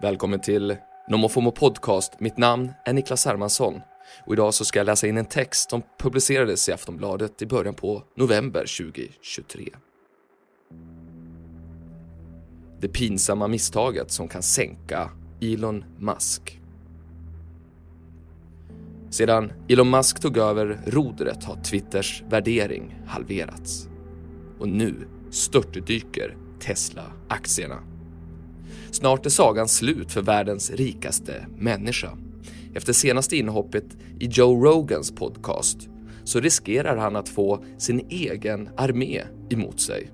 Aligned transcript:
Välkommen 0.00 0.40
till 0.40 0.76
Nomofomo 1.08 1.50
Podcast. 1.50 2.20
Mitt 2.20 2.38
namn 2.38 2.72
är 2.84 2.92
Niklas 2.92 3.26
Hermansson 3.26 3.80
och 4.26 4.32
idag 4.32 4.54
så 4.54 4.64
ska 4.64 4.78
jag 4.78 4.86
läsa 4.86 5.06
in 5.06 5.16
en 5.16 5.24
text 5.24 5.70
som 5.70 5.82
publicerades 5.98 6.68
i 6.68 6.72
Aftonbladet 6.72 7.42
i 7.42 7.46
början 7.46 7.74
på 7.74 8.02
november 8.16 8.60
2023. 8.60 9.68
Det 12.80 12.88
pinsamma 12.88 13.48
misstaget 13.48 14.10
som 14.10 14.28
kan 14.28 14.42
sänka 14.42 15.10
Elon 15.40 15.84
Musk. 15.98 16.60
Sedan 19.10 19.52
Elon 19.68 19.90
Musk 19.90 20.20
tog 20.20 20.36
över 20.36 20.80
rodret 20.86 21.44
har 21.44 21.56
Twitters 21.62 22.22
värdering 22.28 23.02
halverats. 23.06 23.88
Och 24.58 24.68
nu 24.68 25.08
störtdyker 25.30 26.36
Tesla-aktierna. 26.60 27.95
Snart 28.90 29.26
är 29.26 29.30
sagan 29.30 29.68
slut 29.68 30.12
för 30.12 30.22
världens 30.22 30.70
rikaste 30.70 31.46
människa. 31.56 32.10
Efter 32.74 32.92
senaste 32.92 33.36
inhoppet 33.36 33.84
i 34.18 34.26
Joe 34.26 34.64
Rogans 34.64 35.10
podcast 35.10 35.88
så 36.24 36.40
riskerar 36.40 36.96
han 36.96 37.16
att 37.16 37.28
få 37.28 37.64
sin 37.78 38.06
egen 38.08 38.68
armé 38.76 39.22
emot 39.50 39.80
sig. 39.80 40.10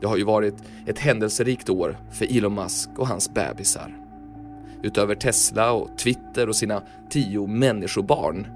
Det 0.00 0.06
har 0.06 0.16
ju 0.16 0.24
varit 0.24 0.54
ett 0.86 0.98
händelserikt 0.98 1.70
år 1.70 1.98
för 2.12 2.36
Elon 2.36 2.54
Musk 2.54 2.88
och 2.96 3.08
hans 3.08 3.34
bebisar. 3.34 3.96
Utöver 4.82 5.14
Tesla 5.14 5.72
och 5.72 5.98
Twitter 5.98 6.48
och 6.48 6.56
sina 6.56 6.82
tio 7.10 7.46
människobarn 7.46 8.46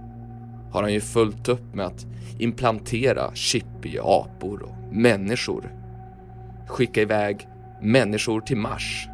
har 0.72 0.82
han 0.82 0.92
ju 0.92 1.00
fullt 1.00 1.48
upp 1.48 1.74
med 1.74 1.86
att 1.86 2.06
implantera 2.38 3.34
chip 3.34 3.86
i 3.86 3.98
apor 3.98 4.62
och 4.62 4.94
människor. 4.94 5.72
Skicka 6.66 7.02
iväg 7.02 7.48
människor 7.82 8.40
till 8.40 8.56
Mars. 8.56 9.08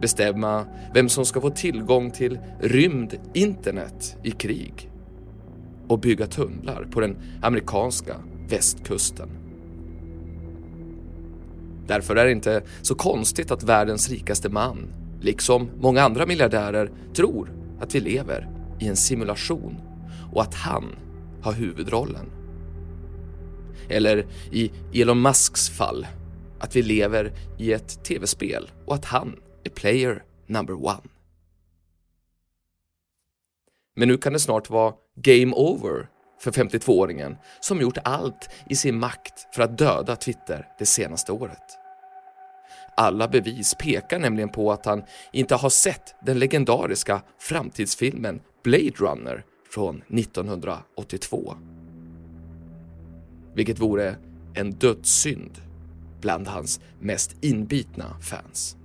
Bestämma 0.00 0.64
vem 0.94 1.08
som 1.08 1.24
ska 1.24 1.40
få 1.40 1.50
tillgång 1.50 2.10
till 2.10 2.38
rymd-internet 2.60 4.16
i 4.22 4.30
krig. 4.30 4.90
Och 5.88 5.98
bygga 5.98 6.26
tunnlar 6.26 6.88
på 6.90 7.00
den 7.00 7.16
amerikanska 7.42 8.14
västkusten. 8.48 9.28
Därför 11.86 12.16
är 12.16 12.24
det 12.24 12.32
inte 12.32 12.62
så 12.82 12.94
konstigt 12.94 13.50
att 13.50 13.62
världens 13.62 14.10
rikaste 14.10 14.48
man, 14.48 14.92
liksom 15.20 15.70
många 15.80 16.02
andra 16.02 16.26
miljardärer, 16.26 16.90
tror 17.14 17.52
att 17.80 17.94
vi 17.94 18.00
lever 18.00 18.48
i 18.80 18.88
en 18.88 18.96
simulation 18.96 19.76
och 20.32 20.42
att 20.42 20.54
han 20.54 20.84
har 21.42 21.52
huvudrollen. 21.52 22.26
Eller 23.88 24.26
i 24.50 24.70
Elon 24.94 25.22
Musks 25.22 25.70
fall, 25.70 26.06
att 26.60 26.76
vi 26.76 26.82
lever 26.82 27.32
i 27.58 27.72
ett 27.72 28.04
tv-spel 28.04 28.70
och 28.86 28.94
att 28.94 29.04
han 29.04 29.40
är 29.64 29.70
player 29.70 30.24
number 30.46 30.86
one. 30.86 31.02
Men 33.96 34.08
nu 34.08 34.16
kan 34.16 34.32
det 34.32 34.40
snart 34.40 34.70
vara 34.70 34.94
game 35.16 35.52
over 35.52 36.08
för 36.40 36.50
52-åringen 36.50 37.36
som 37.60 37.80
gjort 37.80 37.98
allt 38.04 38.50
i 38.68 38.76
sin 38.76 38.98
makt 38.98 39.54
för 39.54 39.62
att 39.62 39.78
döda 39.78 40.16
Twitter 40.16 40.66
det 40.78 40.86
senaste 40.86 41.32
året. 41.32 41.78
Alla 42.96 43.28
bevis 43.28 43.74
pekar 43.74 44.18
nämligen 44.18 44.48
på 44.48 44.72
att 44.72 44.86
han 44.86 45.04
inte 45.32 45.54
har 45.54 45.70
sett 45.70 46.14
den 46.22 46.38
legendariska 46.38 47.22
framtidsfilmen 47.38 48.40
Blade 48.64 48.90
Runner 48.96 49.44
från 49.70 50.02
1982. 50.08 51.54
Vilket 53.54 53.78
vore 53.78 54.16
en 54.54 54.72
dödssynd 54.72 55.62
bland 56.20 56.48
hans 56.48 56.80
mest 57.00 57.36
inbitna 57.40 58.16
fans. 58.20 58.76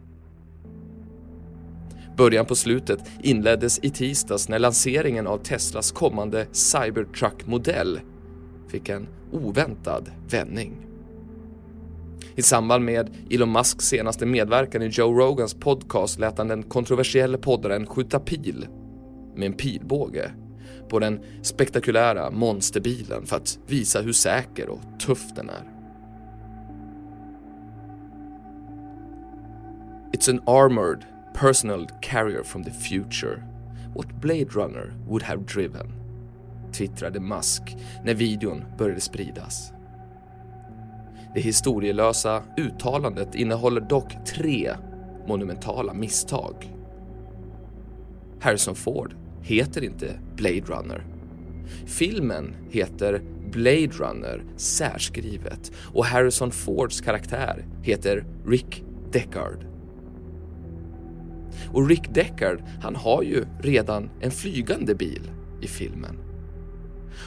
Början 2.17 2.45
på 2.45 2.55
slutet 2.55 2.99
inleddes 3.23 3.79
i 3.79 3.89
tisdags 3.89 4.49
när 4.49 4.59
lanseringen 4.59 5.27
av 5.27 5.37
Teslas 5.37 5.91
kommande 5.91 6.47
Cybertruck-modell 6.51 7.99
fick 8.67 8.89
en 8.89 9.07
oväntad 9.31 10.11
vändning. 10.29 10.87
I 12.35 12.41
samband 12.41 12.85
med 12.85 13.09
Elon 13.29 13.51
Musks 13.51 13.85
senaste 13.85 14.25
medverkan 14.25 14.81
i 14.81 14.87
Joe 14.87 15.19
Rogans 15.19 15.53
podcast 15.53 16.19
lät 16.19 16.37
han 16.37 16.47
den 16.47 16.63
kontroversiella 16.63 17.37
poddaren 17.37 17.87
skjuta 17.87 18.19
pil 18.19 18.67
med 19.35 19.45
en 19.45 19.53
pilbåge 19.53 20.31
på 20.89 20.99
den 20.99 21.19
spektakulära 21.41 22.31
monsterbilen 22.31 23.25
för 23.25 23.35
att 23.35 23.59
visa 23.67 24.01
hur 24.01 24.13
säker 24.13 24.69
och 24.69 24.79
tuff 25.05 25.23
den 25.35 25.49
är. 25.49 25.80
It's 30.13 30.27
an 30.27 30.41
armored 30.47 31.05
personal 31.33 31.87
carrier 32.01 32.43
from 32.43 32.63
the 32.63 32.71
future. 32.71 33.43
What 33.93 34.19
Blade 34.21 34.55
Runner 34.55 34.93
would 35.07 35.23
have 35.23 35.45
driven. 35.45 35.93
Twittrade 36.71 37.19
Musk 37.19 37.77
när 38.03 38.13
videon 38.13 38.63
började 38.77 39.01
spridas. 39.01 39.73
Det 41.33 41.41
historielösa 41.41 42.43
uttalandet 42.57 43.35
innehåller 43.35 43.81
dock 43.81 44.25
tre 44.25 44.71
monumentala 45.27 45.93
misstag. 45.93 46.75
Harrison 48.39 48.75
Ford 48.75 49.15
heter 49.41 49.83
inte 49.83 50.19
Blade 50.35 50.61
Runner. 50.61 51.05
Filmen 51.85 52.55
heter 52.69 53.21
Blade 53.51 53.91
Runner 53.91 54.43
särskrivet 54.55 55.71
och 55.93 56.05
Harrison 56.05 56.51
Fords 56.51 57.01
karaktär 57.01 57.65
heter 57.83 58.25
Rick 58.45 58.83
Deckard. 59.11 59.70
Och 61.73 61.87
Rick 61.87 62.13
Deckard, 62.13 62.63
han 62.81 62.95
har 62.95 63.23
ju 63.23 63.45
redan 63.61 64.09
en 64.21 64.31
flygande 64.31 64.95
bil 64.95 65.31
i 65.61 65.67
filmen. 65.67 66.17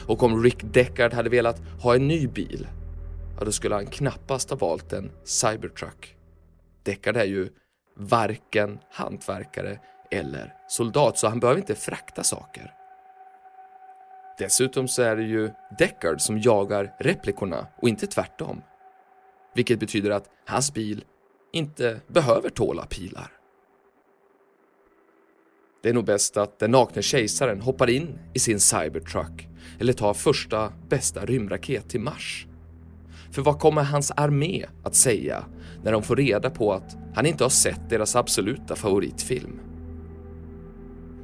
Och 0.07 0.23
om 0.23 0.43
Rick 0.43 0.63
Deckard 0.63 1.13
hade 1.13 1.29
velat 1.29 1.61
ha 1.81 1.95
en 1.95 2.07
ny 2.07 2.27
bil, 2.27 2.67
ja 3.39 3.45
då 3.45 3.51
skulle 3.51 3.75
han 3.75 3.85
knappast 3.85 4.49
ha 4.49 4.57
valt 4.57 4.93
en 4.93 5.11
Cybertruck. 5.23 6.15
Deckard 6.83 7.17
är 7.17 7.25
ju 7.25 7.49
varken 7.97 8.79
hantverkare 8.91 9.79
eller 10.11 10.53
soldat, 10.67 11.17
så 11.17 11.27
han 11.27 11.39
behöver 11.39 11.59
inte 11.59 11.75
frakta 11.75 12.23
saker. 12.23 12.73
Dessutom 14.37 14.87
så 14.87 15.01
är 15.01 15.15
det 15.15 15.23
ju 15.23 15.51
Deckard 15.77 16.21
som 16.21 16.39
jagar 16.39 16.93
replikorna 16.99 17.67
och 17.81 17.89
inte 17.89 18.07
tvärtom. 18.07 18.61
Vilket 19.55 19.79
betyder 19.79 20.11
att 20.11 20.29
hans 20.45 20.73
bil 20.73 21.03
inte 21.53 21.99
behöver 22.07 22.49
tåla 22.49 22.85
pilar. 22.85 23.31
Det 25.85 25.89
är 25.89 25.93
nog 25.93 26.05
bäst 26.05 26.37
att 26.37 26.59
den 26.59 26.71
nakne 26.71 27.01
kejsaren 27.01 27.61
hoppar 27.61 27.89
in 27.89 28.19
i 28.33 28.39
sin 28.39 28.59
Cybertruck 28.59 29.47
eller 29.79 29.93
tar 29.93 30.13
första 30.13 30.73
bästa 30.89 31.25
rymdraket 31.25 31.89
till 31.89 31.99
Mars. 31.99 32.47
För 33.31 33.41
vad 33.41 33.59
kommer 33.59 33.83
hans 33.83 34.11
armé 34.11 34.65
att 34.83 34.95
säga 34.95 35.45
när 35.83 35.91
de 35.91 36.03
får 36.03 36.15
reda 36.15 36.49
på 36.49 36.73
att 36.73 36.97
han 37.15 37.25
inte 37.25 37.43
har 37.43 37.49
sett 37.49 37.89
deras 37.89 38.15
absoluta 38.15 38.75
favoritfilm? 38.75 39.59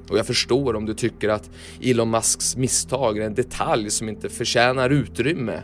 Och 0.09 0.17
jag 0.17 0.27
förstår 0.27 0.75
om 0.75 0.85
du 0.85 0.93
tycker 0.93 1.29
att 1.29 1.49
Elon 1.81 2.11
Musks 2.11 2.57
misstag 2.57 3.17
är 3.17 3.25
en 3.25 3.35
detalj 3.35 3.89
som 3.89 4.09
inte 4.09 4.29
förtjänar 4.29 4.89
utrymme 4.89 5.63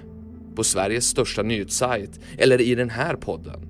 på 0.56 0.64
Sveriges 0.64 1.06
största 1.06 1.44
nyhetssajt 1.44 2.20
eller 2.38 2.62
i 2.62 2.76
den 2.76 2.90
här 2.90 3.16
podden. 3.16 3.62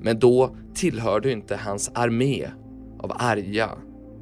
Men 0.00 0.18
då 0.18 0.56
tillhör 0.74 1.20
du 1.20 1.32
inte 1.32 1.56
hans 1.56 1.90
armé 1.94 2.50
av 2.98 3.12
arga, 3.14 3.70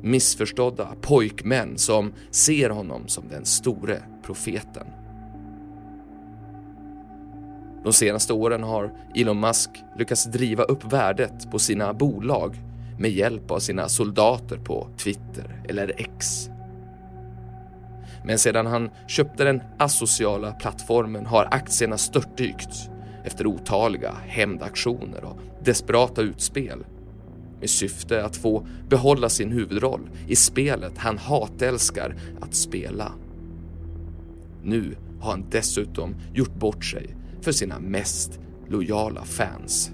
missförstådda 0.03 0.95
pojkmän 1.01 1.79
som 1.79 2.13
ser 2.31 2.71
honom 2.71 3.09
som 3.09 3.29
den 3.29 3.45
store 3.45 4.03
profeten. 4.23 4.87
De 7.85 7.93
senaste 7.93 8.33
åren 8.33 8.63
har 8.63 8.93
Elon 9.15 9.41
Musk 9.41 9.71
lyckats 9.99 10.25
driva 10.25 10.63
upp 10.63 10.93
värdet 10.93 11.51
på 11.51 11.59
sina 11.59 11.95
bolag 11.95 12.57
med 12.99 13.11
hjälp 13.11 13.51
av 13.51 13.59
sina 13.59 13.89
soldater 13.89 14.59
på 14.59 14.89
Twitter 14.97 15.63
eller 15.69 15.95
X. 15.97 16.49
Men 18.25 18.39
sedan 18.39 18.67
han 18.67 18.91
köpte 19.09 19.45
den 19.45 19.63
asociala 19.79 20.53
plattformen 20.53 21.27
har 21.27 21.49
aktierna 21.51 21.99
störtdykt 21.99 22.91
efter 23.25 23.47
otaliga 23.47 24.15
hämndaktioner 24.27 25.25
och 25.25 25.39
desperata 25.65 26.23
utspel 26.23 26.85
med 27.67 27.71
syfte 27.71 28.25
att 28.25 28.37
få 28.37 28.67
behålla 28.89 29.29
sin 29.29 29.53
huvudroll 29.53 30.11
i 30.27 30.37
spelet 30.37 30.99
han 30.99 31.19
hatälskar 31.19 32.17
att 32.41 32.55
spela. 32.55 33.13
Nu 34.63 34.97
har 35.21 35.31
han 35.31 35.45
dessutom 35.51 36.15
gjort 36.35 36.55
bort 36.55 36.85
sig 36.85 37.17
för 37.41 37.53
sina 37.53 37.79
mest 37.79 38.41
lojala 38.69 39.25
fans. 39.25 39.91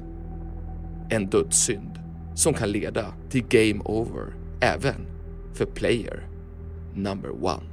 En 1.10 1.26
dödssynd 1.26 1.98
som 2.34 2.54
kan 2.54 2.70
leda 2.70 3.14
till 3.30 3.44
game 3.48 3.80
over 3.84 4.34
även 4.60 5.06
för 5.54 5.64
player 5.64 6.28
number 6.94 7.44
one. 7.44 7.71